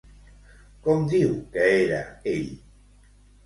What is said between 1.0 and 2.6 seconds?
diu que era, ell?